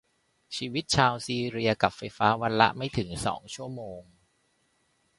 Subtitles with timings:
[0.55, 4.01] ชีวิตชาวซีเรียกับไฟฟ้าวันละไม่ถึงสองชั่วโมง